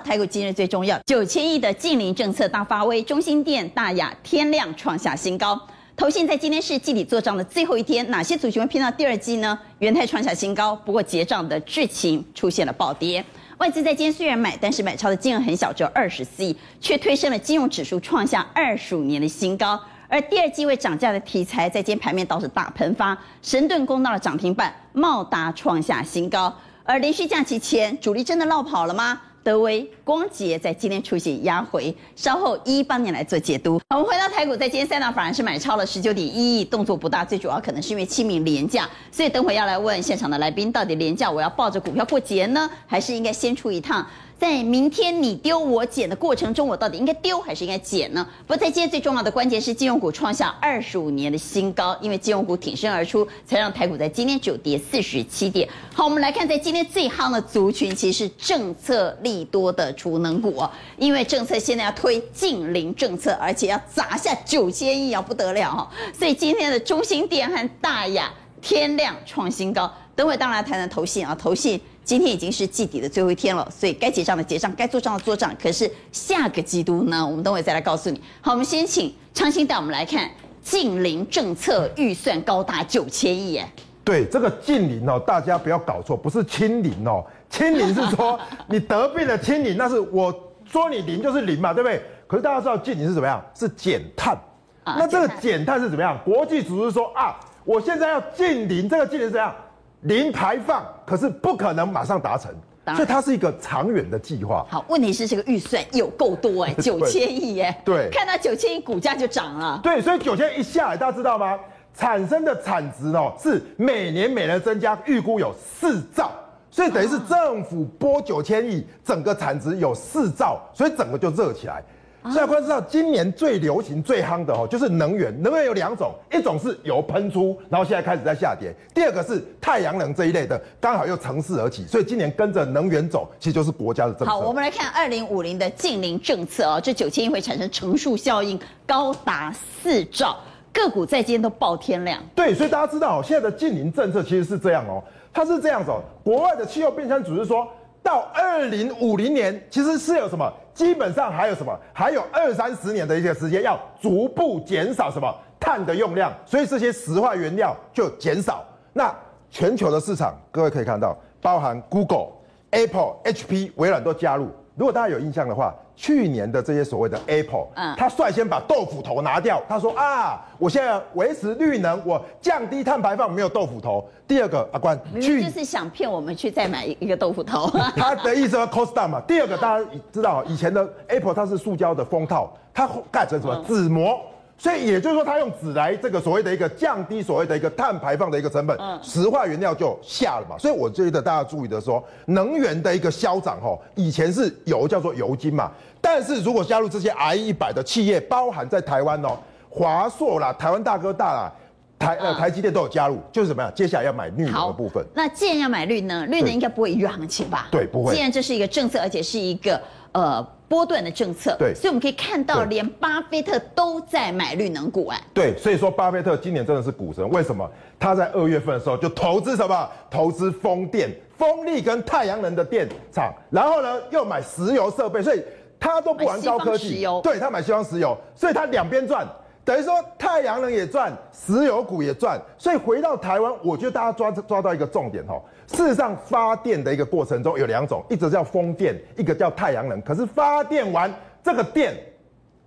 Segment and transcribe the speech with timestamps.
[0.00, 5.60] 台股今日最重要，九千亿的净零政策大发威，中心店、大亚、天亮创下新高。
[5.96, 9.58] 投信在今天是季底做账的最后一天，哪些族群会拼到第二季呢？
[9.80, 13.22] 元泰创下新高，不过结账的剧情出现了暴跌。
[13.58, 19.78] 外资在今天虽然买，但是买超的金额很小，只有二十四亿，却推升了金融指数创下二十五年的新高。
[20.08, 26.52] 而第二季会涨价的题材，在今天盘面倒是大喷发，神盾攻到了涨停板，茂达创下新高。
[26.82, 29.20] 而连续假期前，主力真的落跑了吗？
[29.42, 33.80] 德威光洁在今天出现压回，稍后一一帮你来做解读。
[33.90, 44.06] 我们回到台股，在今天三大反而是买超了十九点一亿，动作不大，最主要可能是因为清明廉价，所以等会要来问现场的来宾，到底廉价我要抱着股票过节呢，还是应该先出一趟？
[44.40, 48.26] 在明天你丢我捡的过程中，我到底应该丢还是应该捡呢？
[48.46, 55.68] 不过在今天最重要的关键是金融股创下二十五年的新高，因为金融股挺身而出，才让台股在今天九跌四十七点。
[55.92, 65.90] 好，我们来看在今天最夯的族群，其实是政策利多的储能股哦，因为政策现在要推近零政策，而且要砸下九千亿啊，不得了哈！
[66.18, 68.32] 所以今天的中心电和大亚、
[68.62, 69.92] 天亮创新高。
[70.16, 71.78] 等会当然谈谈投信啊，投信。
[72.10, 75.54] 今天已经是季底的最后一天了，所以该结账的结账，该做账的做账。
[75.62, 78.20] 可是下个季度呢，我们等会再来告诉你。
[78.40, 80.28] 好，我们先请昌兴带我们来看
[80.60, 83.64] 净零政策预算高达九千亿耶。
[84.02, 92.02] 对，这个净零哦，大家不要搞错，不是清零哦，清零是说你得病了清零，那是我说你零就是零嘛，对不对？
[92.26, 93.40] 可是大家知道净零是怎么样？
[93.54, 94.36] 是减碳。
[94.82, 96.18] 啊、那这个减碳是怎么样？
[96.24, 99.54] 国际组织说啊，我现在要净零，这个净零是怎样？
[100.02, 102.50] 零排放，可是不可能马上达成，
[102.96, 104.66] 所以它是一个长远的计划。
[104.68, 109.78] 好，问题是这个预算有够多 哎，九千亿哎，对，看到九千亿股价就涨了。
[109.82, 111.58] 对，所以九千亿一下来，大家知道吗？
[111.92, 116.30] 产生的产值哦，是每年每年增加，预估有四兆，
[116.70, 121.82] 所以等于是政府拨九千亿，整个产值有四兆，所以整个就热起来。
[122.24, 125.34] 现在观知道，今年最流行、最夯的哦，就是能源。
[125.42, 131.86] 能源有两种，一种是油喷出，然后现在开始在下跌；第二个是太阳能这一类的，刚好又乘势而起。
[131.86, 134.26] 所以今年跟着能源走，其实就是国家的政策。
[134.26, 140.36] 好，我们来看二零五零的净零政策哦，这九千亿会产生乘数效应，高达四兆，
[140.74, 142.22] 个股在今天都爆天量。
[142.34, 145.02] 对，所以大家知道哦，现在的净零政策其实是这样哦，
[145.32, 146.02] 它是这样子哦。
[146.22, 147.66] 国外的气候变迁组织说
[148.02, 150.52] 到二零五零年，其实是有什么？
[150.80, 151.78] 基本上还有什么？
[151.92, 155.30] 还有二三十年的一些时间，要逐步减少什么
[155.60, 158.64] 碳的用量，所以这些石化原料就减少。
[158.94, 159.14] 那
[159.50, 162.28] 全球的市场，各位可以看到，包含 Google、
[162.70, 164.48] Apple、HP、微软都加入。
[164.76, 169.60] 如果大家有印象的话，去年的这些所谓的 Apple，嗯，他率先把豆腐头拿掉。
[169.68, 174.08] 他说啊，我现在维持绿能，我降低碳排放，没有豆腐头。
[174.26, 177.68] 第二个阿关，去就是想骗我们去再买一个豆腐头。
[177.96, 179.20] 他的意思说 cost down 嘛。
[179.26, 184.18] 第二个大家知道，以前的 Apple 它是塑胶的封套，它盖成什么纸膜。
[184.60, 190.58] 所以也就是说，他用纸来这个所谓的一个降低所谓的一个碳排放的一个成本，嗯，石化原料就下了嘛。
[190.58, 199.30] 所以我觉得大家注意的说，能源的一个消长吼，以前是油叫做油金嘛，但是如果加入这些 I 一百的企业，包含在台湾哦，
[199.70, 201.50] 华硕啦、台湾大哥大啦、
[201.98, 203.72] 台呃台积电都有加入，就是怎么样？
[203.74, 205.02] 接下来要买绿能的部分。
[205.14, 207.68] 那既然要买绿能，绿能应该不会逾越行情吧？
[207.70, 208.14] 对，不会。
[208.14, 209.80] 既然这是一个政策，而且是一个
[210.12, 210.46] 呃。
[210.70, 215.20] 波段的政策，对，所以我们可以看到，连巴菲特都在买绿能股哎。
[215.34, 217.68] 对，所以说巴菲特今年真的是股神，为什么？
[217.98, 219.90] 他在二月份的时候就投资什么？
[220.08, 225.42] 投资风电、风力跟太阳能的电厂，然后呢又买石油设备，所以
[225.80, 227.04] 他都不玩高科技。
[227.20, 229.26] 对，他买西方石油，所以他两边赚。
[229.62, 235.34] 等于说太阳能也赚，石油股也赚，所以回到台湾，我觉得大家抓抓到一个重点哈。
[235.72, 240.00] 事实上，发电的一个过程中有两种，一个叫风电，一个叫太阳能。
[240.02, 241.12] 可是发电完
[241.44, 241.96] 这个电，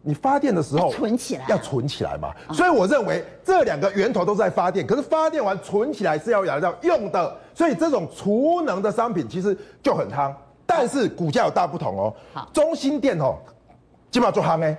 [0.02, 2.34] 你发电的时候存起来，要存起来嘛。
[2.54, 10.34] 所以我认为这两个源头都在发电，可是发电完存起来是要要要用的，所以这种储能的商品其实就很夯。
[10.66, 12.14] 但是股价有大不同哦。
[12.34, 13.36] 好，中心电哦，
[14.10, 14.76] 基本上做夯哎。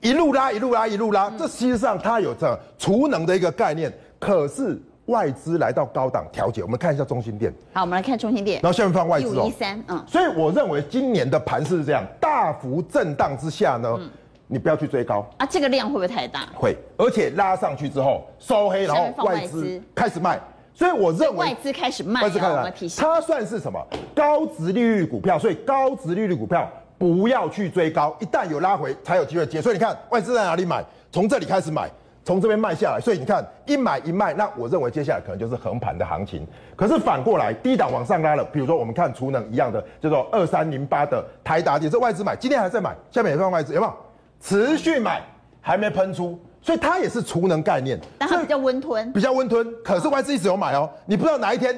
[0.00, 6.62] 一路拉，一路拉，一路拉，这实际上它有这储能的一个概念，可是外资来到高档调节。
[6.62, 7.52] 我们看一下中心店。
[7.74, 8.60] 好，我们来看中心店。
[8.62, 9.44] 然后下面放外资哦。
[9.46, 10.02] 一三，嗯。
[10.06, 14.10] 所以我认为今年的盘势是这样，大幅震荡之下呢，嗯、
[14.46, 15.44] 你不要去追高啊。
[15.44, 16.46] 这个量会不会太大？
[16.54, 20.40] 会，而且拉上去之后收黑，然后外资开始卖。
[20.72, 23.84] 所以我认为外资开始卖，外资开始卖，它算是什么？
[24.14, 26.70] 高值利率股票，所以高值利率股票。
[26.98, 29.62] 不要去追高，一旦有拉回才有机会接。
[29.62, 30.84] 所以你看外资在哪里买？
[31.12, 31.88] 从这里开始买，
[32.28, 36.46] 从这边卖下来，所以你看一买一卖，那我认为接下来可能就是横盘的行情。
[36.76, 43.92] 可是反过来低档往上拉了，比如说我们看储能一样的，叫做二三零八的台达电，这外资买，今天还在买，下面也放外资，有没有？
[44.42, 45.22] 持续买，
[45.62, 49.66] 还没喷出，所以它也是储能概念，但它比较温吞，比较温吞。
[49.82, 51.74] 可是外资一直有买哦，你不知道哪一天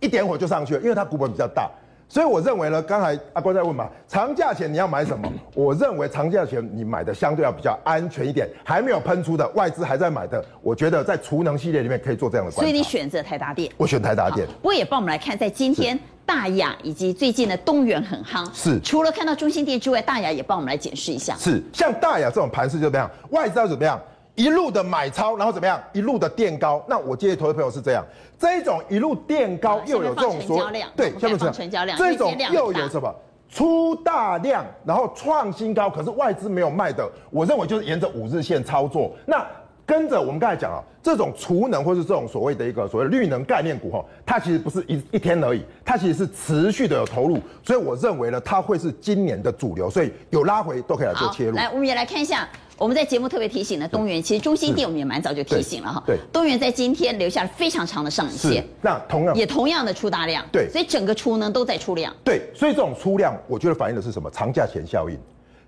[0.00, 1.70] 一点火就上去了，因为它股本比较大。
[2.08, 5.30] 所以我认为呢，刚才阿关在问嘛，长假前你要买什么？
[5.54, 12.60] 我认为长假前你买的相对要比较安全一点，还没有喷出的外资还在买的，我觉得在储能系列里面可以做这样的观察。
[12.62, 14.46] 所以你选择台达电，我选台达电。
[14.46, 21.34] 不过也帮我们来看，在今天大雅以及最近的东元很夯，是除了看到中心电之外，大雅也帮我们来检视一下。
[21.36, 23.10] 是像大雅这种盘势就怎么样？
[23.30, 24.00] 外资要怎么样？
[24.34, 25.80] 一路的买超，然后怎么样？
[25.92, 26.84] 一路的垫高。
[26.88, 28.04] 那我建议投资朋友是这样：
[28.38, 33.14] 这一种一路垫高，又有这种说，对，下面成交量，这种又有什么？
[33.48, 37.08] 出大量，然后创新高，可是外资没有卖的。
[37.30, 39.12] 我认为就是沿着五日线操作。
[39.24, 39.46] 那
[39.86, 47.38] 跟着我们刚才讲啊，这种储能或是这种所谓的一个所谓绿能概念股哈，它其实不是一一天而已，它其实是持续的有投入。
[47.62, 49.90] 所以我认为呢，它会是今年的主流。
[49.90, 51.56] 所以有拉回都可以来做切入。
[51.56, 52.48] 来，我们也来看一下。
[52.76, 56.02] 我们在节目特别提醒了东元，其实中兴电我们也蛮早就提醒了哈。
[56.04, 58.66] 对，东元在今天留下了非常长的上影线。
[58.82, 60.44] 那同样也同样的出大量。
[60.50, 62.12] 对，所以整个出能都在出量。
[62.24, 64.28] 对，所以这种出量，我觉得反映的是什么？
[64.32, 65.16] 长假前效应。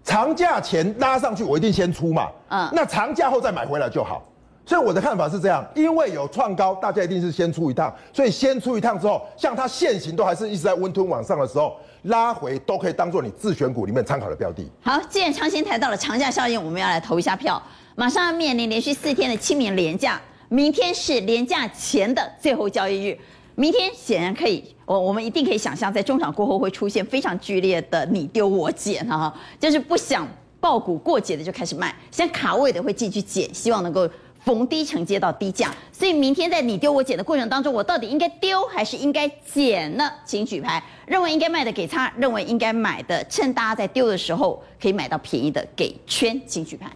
[0.07, 2.29] 长假前拉上去，我一定先出嘛。
[2.49, 2.71] 嗯。
[2.73, 4.23] 那长假后再买回来就好。
[4.65, 7.95] 所以我的看法是这样，因为有创高，大家一定是先出一趟。
[8.13, 11.77] 所以先出一趟之后，像它现行都还是一直在温吞往上的时候。
[12.03, 14.65] 拉回都可以当做你自选股里面参考的标的。
[14.81, 17.61] 好，既然长线谈到了长假效应，我们要来投一下票。
[17.97, 23.19] 马上要面临连续四天的清明连假，明天是连假前的最后交易日。
[23.57, 30.29] 明天显然可以，我我们一定可以想象，在中场过后会出现非常剧烈的你丢我捡哈，就是不想
[30.61, 34.09] 抱股过节的就开始卖，想卡位的会继续捡，希望能够。
[34.45, 40.09] 逢低承接到低价，所以明天在你丢我捡的过程当中，我到底应该丢还是应该捡呢？
[40.25, 46.89] 请举牌，认为应该卖的给叉，认为应该买的，趁大家在丢的时候可以买到便宜的给圈，请举牌。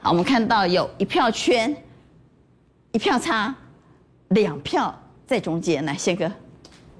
[0.00, 1.74] 好，我们看到有一票圈，
[2.92, 3.54] 一票叉，
[4.34, 4.92] 两票
[5.24, 6.30] 在中间，呢宪哥。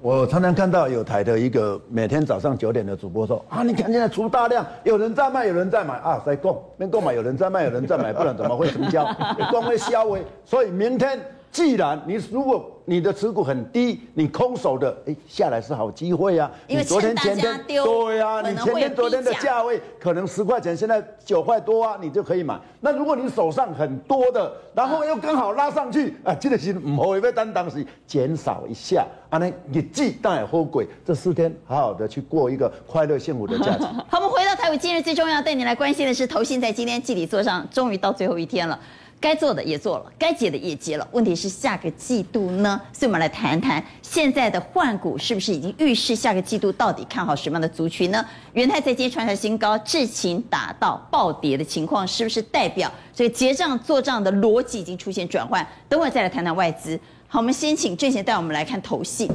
[0.01, 9.05] 我常常看到有台的一个每天早上九点的主播说啊，你看现在出大量，有人在卖，有人在买啊，在供，没购买，有人在卖，有人在买，不然怎么会成交？
[9.51, 11.19] 光会消微，所以明天。
[11.55, 16.51] 既然你如果你的持股很低，你空手的，哎，下来是好机会啊。
[16.67, 22.59] 因为昨天前天对啊，你前天昨天的价位可能十块钱，现在九块多啊，你就可以买。
[22.81, 33.85] 那如果你手上很多的，然后又刚好拉上去啊，记得是唔好，因单当时减少一下啊，那你既当然后悔，这四天好好的去过一个快乐幸福的假期。
[34.11, 38.77] 好，我们回到台股，今日最重要带你来关心的是，投信在今天季底作上，终于到最后一天了。
[39.25, 41.07] 该做的也做了，该结的也结了。
[41.11, 42.79] 问题是下个季度呢？
[42.93, 48.23] 所以我们来谈谈现在的换股是不是已经预示下个季度到底看好什么样的族群呢？
[48.53, 55.67] 元泰在今天创下新高，智勤达到暴跌的情况，是不是代表这个结账做账的逻辑已经出现转换？
[55.89, 56.99] 等会再来谈谈外资。
[57.27, 59.27] 好，我们先请郑贤带我们来看投信。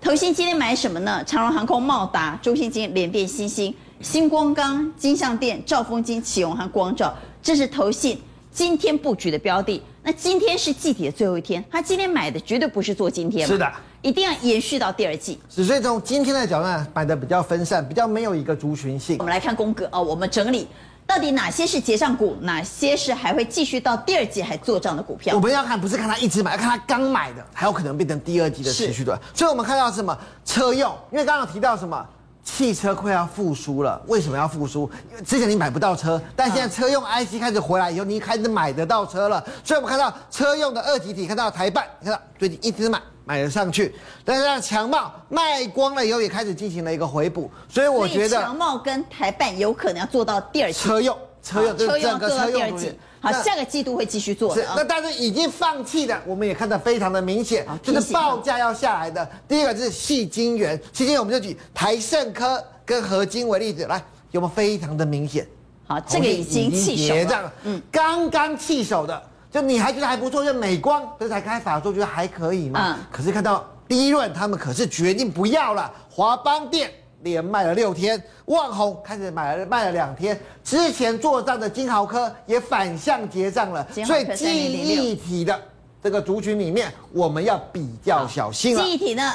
[0.00, 1.22] 投信今天买什么呢？
[1.26, 8.18] 长荣航空、茂达、中信金、联电、新兴、新光钢、金像电、兆丰金、启荣和光照，这是投信。
[8.54, 13.68] 今天布局的标的，那今天是季底的最后一天，他今天买的绝对不是做今天，是的，
[14.00, 15.36] 一定要延续到第二季。
[15.48, 19.16] 所以从今天的角度呢，买的比较分散，比较没有一个族群性。
[19.18, 20.68] 我们来看宫格哦，我们整理
[21.04, 25.34] 到底哪些是结账股，哪些是还会继续到第二季还做账的股票。
[25.34, 29.20] 我们要看不是看他一直买，要看他刚买的，还有可能变成第二季的持续的。
[29.34, 32.06] 所以我们看到什么车用，因为刚刚提到什么。
[32.44, 34.88] 汽车快要复苏了，为什么要复苏？
[35.10, 39.42] 因为之前你买不到车，但现在车用 IC 开始回来以后，你开始买得到车了。
[39.64, 43.94] 所以我们看到车用的二级体，看到台办，看到最近一直买买了上去，
[44.26, 47.50] 但是让强茂卖光了以后，也开始进行了一个回补。
[47.66, 52.98] 所以我觉得强茂跟台办有可能要做到第二季车用，车用车用做到第二季。
[53.24, 54.62] 好，下个季度会继续做的。
[54.62, 59.26] 是，那但是已经放弃的，我们也看得非常的明显，就是报价要下来的。
[59.48, 65.46] 第一个是矽晶圆，矽晶圆我们就举台盛科跟合金为例子来，有没有非常的明显？
[65.86, 67.52] 好，这个已经弃手了。
[67.64, 72.96] 嗯，刚刚弃手的，就你还觉得还不错，就美光这才开法说觉得还可以嘛。
[72.96, 73.04] 嗯。
[73.10, 76.90] 可是看到第一轮他们可是决定不要了，华邦电。
[77.24, 85.60] 连卖了六天，万宏开始买了卖了两天，之前做账的金豪科也反向结账了，所以记忆体的
[86.02, 88.82] 这个族群里面，我们要比较小心了。
[88.82, 89.32] 记忆体呢，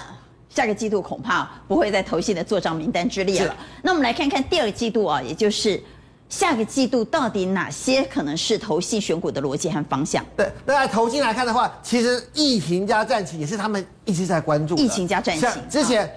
[0.50, 3.56] 下个季度恐怕不会在投信的做账名单之列了。
[3.82, 5.82] 那我们来看看第二季度啊，也就是
[6.30, 10.24] 下个季度到底哪些可能是投信选股的逻辑和方向？
[10.38, 14.76] 对，那在投信来看的话，其实疫情加战情也是他们一直在关注。
[14.76, 16.08] 疫情加战情，之前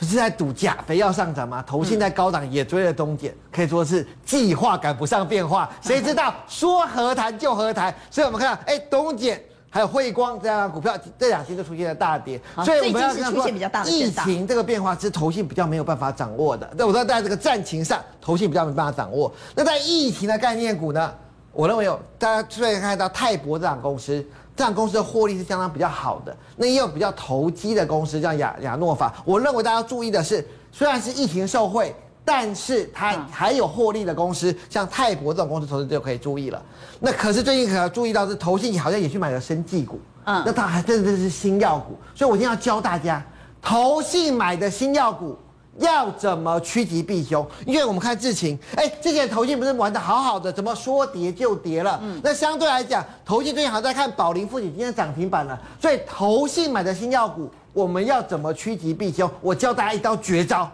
[0.00, 1.62] 不是在赌钾肥要上涨吗？
[1.66, 5.70] 投信在高档也追了东碱，可以说是计划赶不上变化。
[5.82, 9.38] 谁知道说和谈就和谈，所以我们看到，哎，东碱。
[9.72, 16.68] 还有汇光这样股票，这两天就出现了大跌，所以我们要是出现比较大的疫情这个变化是投信比较没有办法掌握的。
[16.76, 19.32] 那我说在这个战情上，投信比较没办法掌握。
[19.54, 21.14] 那在疫情的概念股呢？
[21.52, 24.24] 我认为有大家可以看到泰博这档公司，
[24.60, 26.36] 这样公司的获利是相当比较好的。
[26.54, 29.10] 那也有比较投机的公司，像亚亚诺法。
[29.24, 31.94] 我认为大家要注意的是，虽然是疫情受惠。
[32.22, 36.62] 但是它还有获利的公司，像泰博这种公司，投资就可以注意了。
[37.00, 41.96] 那可是最近可要注意到是投信好像也去买了生技股，嗯，那它还真的是新药股。
[42.14, 43.24] 所以我一定要教大家，
[43.60, 45.36] 投信买的新药股
[45.78, 47.46] 要怎么趋吉避凶。
[47.66, 51.98] 因为我们看智勤，哎，之前投信不是玩的好好的，怎么说跌就跌了？
[52.02, 55.58] 嗯，那相对来讲，投信最近好像在看宝林富锦今天涨停板了。
[55.80, 59.30] 所以投信买的新药股，我们要怎么趋吉避凶？
[59.40, 60.70] 我教大家一招绝招。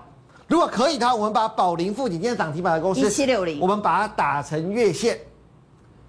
[0.48, 5.18] 如果可以的话，我们把宝林富锦今天涨停板的公司一七六零，我们把它打成月线，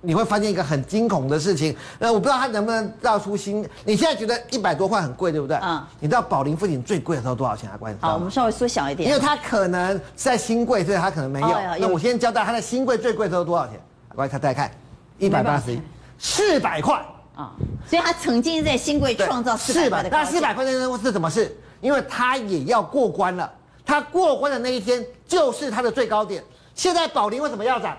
[0.01, 1.75] 你会发现一个很惊恐的事情。
[1.99, 3.67] 那我不知道它能不能造出新。
[3.83, 5.57] 你现在觉得一百多块很贵，对不对？
[5.57, 5.83] 嗯。
[5.99, 7.77] 你知道宝林附近最贵的时候多少钱啊？
[7.77, 7.97] 关。
[7.99, 9.09] 好，我们稍微缩小一点。
[9.09, 11.47] 因为它可能在新贵，所以它可能没有。
[11.47, 13.79] 哦、那我先交代它的新贵最贵的时候多少钱？
[14.15, 14.71] 关系，他再看，
[15.19, 15.81] 一百八十一，
[16.17, 17.03] 四百块
[17.35, 17.51] 啊。
[17.87, 20.09] 所以它曾经在新贵创造四百的。
[20.09, 21.55] 那四百块那是什么事？
[21.81, 23.51] 因为它也要过关了。
[23.85, 26.43] 它过关的那一天就是它的最高点。
[26.73, 27.97] 现在宝林为什么要涨？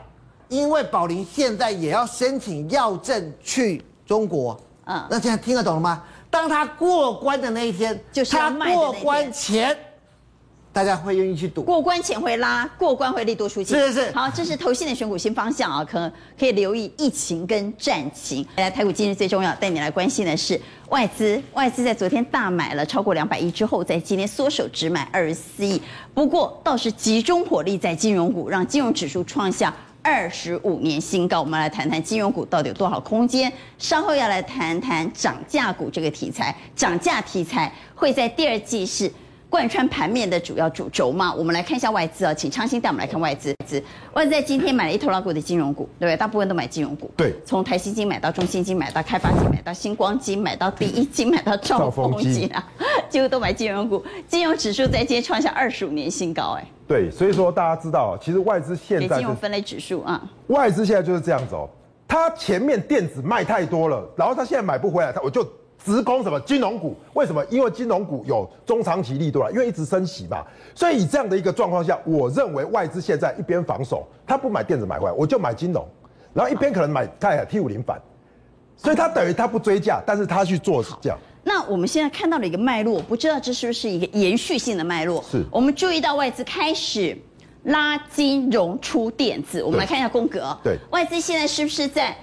[0.49, 4.59] 因为宝林现在也要申请药证去中国。
[4.87, 6.03] 嗯，那现在听得懂了吗？
[6.31, 9.77] 当他过关的那一天，就是他过关前。
[10.71, 13.77] 大家会愿意去赌，过关前会拉，过关会利多出尽。
[13.77, 18.47] 是是是，好，这是投信的选股新方向啊，可能可以留意疫情跟战情。
[18.57, 21.43] 来，台股今日最重要，带你来关心的是外资。
[21.55, 25.83] 外资在昨天大买了超过两百亿之后，在今天缩手只买二十四亿。
[26.15, 31.41] 不过倒是集中火力在金融股，让金融指数创下二十五年新高。
[31.41, 33.53] 我们来谈谈金融股到底有多少空间。
[33.79, 39.11] 稍后要来谈谈涨价股这个题材，涨价题材会在第二季是。
[39.51, 43.57] 贯穿盘面的主要主轴嘛，我们来看一下外资啊，请昌兴带我们来看外资。
[44.13, 46.17] 外资在今天买了一头拉股的金融股，对不对？
[46.19, 47.11] 大部分都买金融股。
[47.17, 47.35] 对。
[47.47, 52.63] 从台新金买到中信金，买到开发金，买到星光金，买到第一金，买到兆丰金啊，
[53.09, 54.05] 几乎都买金融股。
[54.29, 56.78] 金融指数在今天创下二十五年新高，哎。
[56.89, 61.69] 对，所以说大家知道，其实外资现在、就是、金融分类指数啊，外资现在就是这样子哦，
[62.09, 65.47] 它前面电子卖太多了，然后它现在买不回来，它我就。
[65.85, 66.97] 直攻什么金融股？
[67.15, 67.43] 为什么？
[67.49, 70.45] 因为金融股有中长期利多啊，因为一直升息嘛。
[70.75, 75.87] 所以以这样的一个状况下，我认为外资现在一边防守，他不买电子买回来，我就买金融，
[76.35, 77.97] 然后一边可能买看 T 五零反，
[78.77, 81.17] 所以他等于他不追价，但是他去做这样。
[81.49, 85.25] 那我们现在看到了一个脉络，不知道这是不是一个延续性的脉络？
[85.33, 85.43] 是。
[85.51, 87.17] 我们注意到外资开始
[87.63, 90.55] 拉金融出电子，我们来看一下宫格。
[90.63, 90.77] 对。
[90.91, 92.15] 外资现在是不是在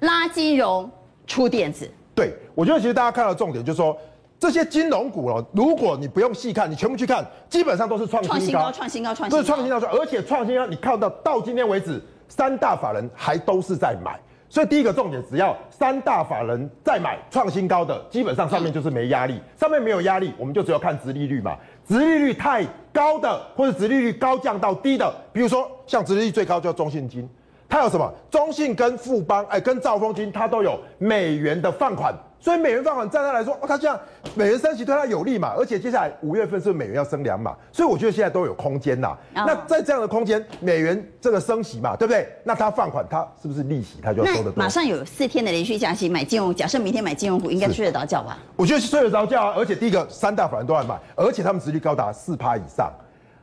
[0.00, 0.88] 拉金融
[1.26, 1.90] 出电子？
[2.14, 3.96] 对，我觉得其实大家看到重点就是说，
[4.38, 14.20] 这些金融股哦，如果你不用细看，你全部去看，基本上都是创新高，创新高，创新高，都是创新高，而且创新高，你看到到今天为止，三大法人还都是在买，
[14.54, 27.28] 所以第一个重点，只要三大法人再买创新高的，基本上上面就是没压力，上面没有压力，我们就只有看殖利率嘛，殖利率太高的，或者殖利率高降到低的，比如说像殖利率最高叫中信金。
[27.68, 28.08] 它有什么？
[28.30, 33.98] 中信跟富邦，哎，跟兆丰金，它都有美元的放款，所以美元放款，在它来说，哦，它这样
[34.34, 35.54] 美元升息对它有利嘛？
[35.56, 37.56] 而且接下来五月份是美元要升两码？
[37.72, 39.16] 所以我觉得现在都有空间呐。
[39.34, 39.46] Oh.
[39.46, 42.28] 那在这样的空间，美元这个升息嘛，对不对？
[42.44, 44.62] 那它放款，它是不是利息它就要收得多？
[44.62, 48.36] 马上有四天的连续加息，买金融，假设明天买金融股，应该睡得着觉吧？
[48.56, 49.54] 我觉得是睡得着觉啊。
[49.56, 52.92] 而且第一个，三大法人都在买，而且他们殖利率高达四趴以上。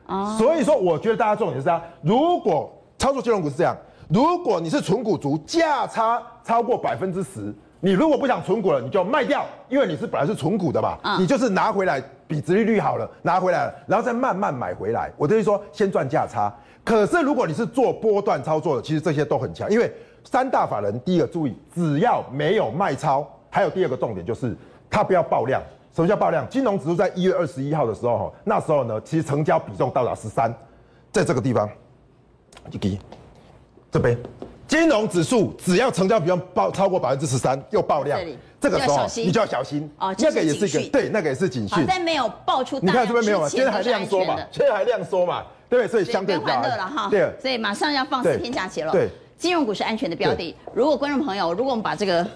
[0.06, 0.28] 哦。
[0.30, 0.38] Oh.
[0.38, 3.76] 所以说，我觉得大家重点是啊，如果操作金融股是这样。
[4.08, 15.10] 如果你是纯股族，价差超过百分之十，你如果不想存股了，你就卖掉，因为你是本来是存股的嘛，嗯、你就是拿回来比值利率好了，拿回来了，然后再慢慢买回来。
[15.16, 16.54] 我等于说先赚价差。
[16.84, 24.56] 可是如果你是做波段操作的，其实这些都很强，因为三大法人第一个注意，只要没有卖超，还有第二个重点就是
[24.88, 25.60] 它不要爆量。
[25.92, 26.48] 什么叫爆量？
[26.48, 30.54] 金融指数在一月二十一号的时候，哈，那时候呢，其实成交比重到达十三，
[31.10, 31.68] 在这个地方。
[33.90, 34.16] 这边
[34.72, 38.18] 金融指数只要成交比重爆超过百分之十三，又爆量，
[38.58, 40.14] 这，这个时候你就要小心哦。
[40.18, 41.84] 那个也是一个对，那个也是警讯。
[41.86, 43.48] 但没有爆出，你看这边没有嘛？
[43.50, 44.34] 现在还量缩嘛？
[44.50, 45.44] 现在还量缩嘛？
[45.68, 47.08] 对，所以相对不要欢乐了哈。
[47.10, 48.90] 对，所以马上要放四天假期了。
[48.92, 50.56] 对，金融股是安全的标的。
[50.72, 52.26] 如果观众朋友，如果我们把这个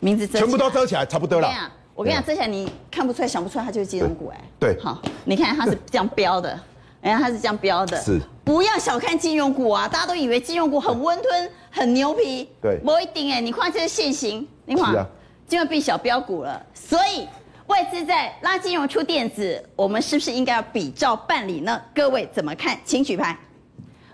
[0.00, 1.50] 名字遮全部都遮起来，差不多了。
[1.94, 4.38] 我跟你讲，遮起来你看不出来、想不出来，它就是金融股哎。
[4.60, 6.60] 对，好，你看它是这样标的，
[7.06, 8.00] 哎，它是这样标的。
[8.02, 8.20] 是。
[8.44, 9.88] 不要小看金融股啊！
[9.88, 12.48] 大家都以为金融股很温吞、很牛皮。
[12.60, 12.78] 对。
[12.78, 15.06] 不一定哎，你看这个线型，你看，
[15.48, 16.60] 就要变小标股了。
[16.74, 17.26] 所以
[17.66, 21.80] 外资在拉金融出电子，我们是不是应该要比照办理呢？
[21.94, 22.78] 各位怎么看？
[22.84, 23.36] 请举牌。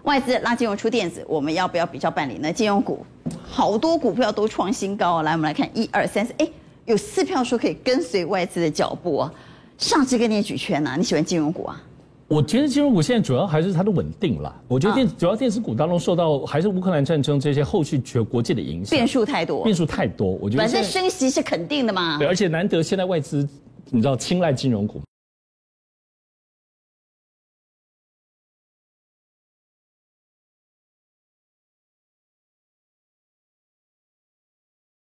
[0.04, 2.52] 外资拉金融出电子，我们要不要比照办理呢？
[2.52, 3.04] 金融股
[3.48, 5.22] 好多股票都创新高啊！
[5.22, 6.48] 来，我们来看一二三四，哎。
[6.84, 9.32] 有四票说可以跟随外资的脚步啊，
[9.78, 11.80] 上次跟你举圈呐，你喜欢金融股啊？
[12.32, 14.58] 我觉得金融股现在主要还是它的稳定啦。
[14.66, 20.30] 我觉得电主要电子股当中受到还是乌克兰战争这些后续全国际的影响，变数太多，变数太多。
[20.40, 22.16] 我觉得反正升息是肯定的嘛。
[22.16, 23.46] 对，而且难得现在外资
[23.90, 24.98] 你知道青睐金融股，